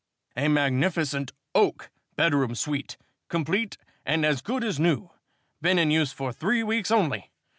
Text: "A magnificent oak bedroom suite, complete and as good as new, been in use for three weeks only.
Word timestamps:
"A 0.35 0.47
magnificent 0.47 1.31
oak 1.53 1.91
bedroom 2.15 2.55
suite, 2.55 2.97
complete 3.29 3.77
and 4.03 4.25
as 4.25 4.41
good 4.41 4.63
as 4.63 4.79
new, 4.79 5.11
been 5.61 5.77
in 5.77 5.91
use 5.91 6.11
for 6.11 6.33
three 6.33 6.63
weeks 6.63 6.89
only. 6.89 7.29